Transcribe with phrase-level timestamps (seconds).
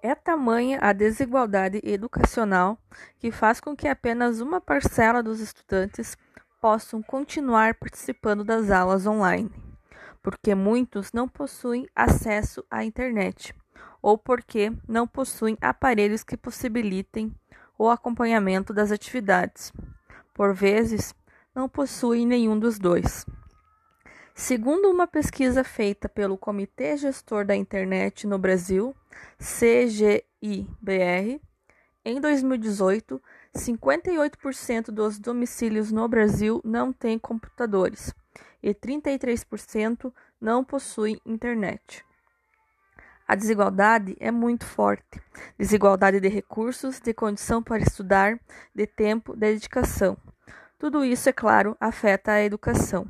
[0.00, 2.78] É tamanha a desigualdade educacional
[3.18, 6.16] que faz com que apenas uma parcela dos estudantes
[6.60, 9.50] possam continuar participando das aulas online,
[10.22, 13.52] porque muitos não possuem acesso à internet
[14.00, 17.34] ou porque não possuem aparelhos que possibilitem
[17.76, 19.72] o acompanhamento das atividades.
[20.32, 21.12] Por vezes,
[21.52, 23.26] não possuem nenhum dos dois.
[24.38, 28.94] Segundo uma pesquisa feita pelo Comitê Gestor da Internet no Brasil,
[29.36, 30.22] CGIBR,
[32.04, 33.20] em 2018,
[33.52, 38.14] 58% dos domicílios no Brasil não têm computadores
[38.62, 42.04] e 33% não possuem internet.
[43.26, 45.20] A desigualdade é muito forte.
[45.58, 48.38] Desigualdade de recursos, de condição para estudar,
[48.72, 50.16] de tempo, de dedicação.
[50.78, 53.04] Tudo isso, é claro, afeta a educação.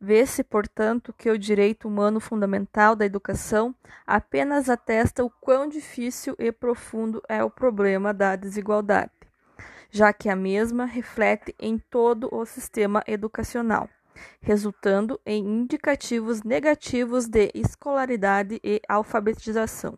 [0.00, 3.74] Vê-se, portanto, que o direito humano fundamental da educação
[4.06, 9.12] apenas atesta o quão difícil e profundo é o problema da desigualdade,
[9.90, 13.90] já que a mesma reflete em todo o sistema educacional,
[14.40, 19.94] resultando em indicativos negativos de escolaridade e alfabetização.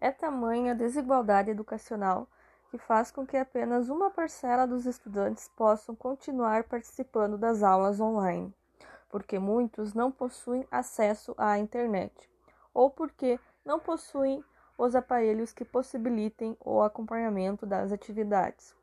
[0.00, 2.28] É tamanha a desigualdade educacional
[2.70, 8.54] que faz com que apenas uma parcela dos estudantes possam continuar participando das aulas online,
[9.08, 12.28] porque muitos não possuem acesso à internet
[12.74, 14.44] ou porque não possuem
[14.76, 18.74] os aparelhos que possibilitem o acompanhamento das atividades.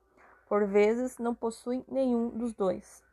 [0.48, 3.04] Por vezes, não possuem nenhum dos dois.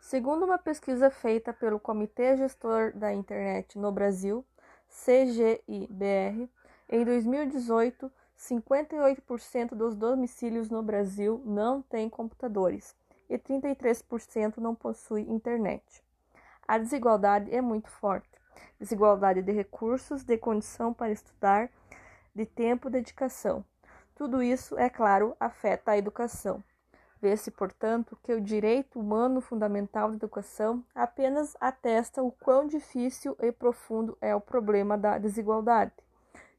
[0.00, 4.44] Segundo uma pesquisa feita pelo Comitê Gestor da Internet no Brasil,
[4.88, 6.48] CGIBR,
[6.88, 8.10] em 2018,
[8.48, 12.94] 58% dos domicílios no Brasil não têm computadores
[13.28, 16.04] e 33% não possuem internet.
[16.68, 18.28] A desigualdade é muito forte.
[18.78, 21.70] Desigualdade de recursos, de condição para estudar,
[22.34, 23.64] de tempo e dedicação.
[24.14, 26.62] Tudo isso, é claro, afeta a educação.
[27.20, 33.50] Vê-se, portanto, que o direito humano fundamental da educação apenas atesta o quão difícil e
[33.50, 36.03] profundo é o problema da desigualdade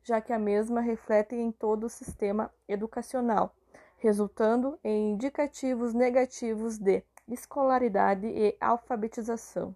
[0.06, 3.56] já que a mesma reflete em todo o sistema educacional,
[3.98, 9.76] resultando em indicativos negativos de escolaridade e alfabetização.